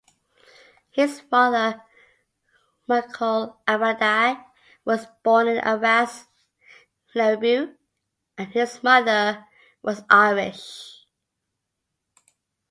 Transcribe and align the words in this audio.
His 0.89 1.19
father, 1.21 1.83
Michel 2.87 3.61
Abbadie, 3.67 4.43
was 4.83 5.05
born 5.21 5.47
in 5.47 5.57
Arrast-Larrebieu 5.61 7.75
and 8.35 8.47
his 8.51 8.81
mother 8.81 9.45
was 9.83 10.01
Irish. 10.09 11.05